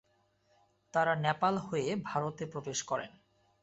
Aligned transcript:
তাঁরা 0.93 1.13
নেপাল 1.15 1.55
হয়ে 1.57 1.89
ভারতে 2.05 2.43
প্রবেশ 2.45 2.79
করেন। 2.83 3.11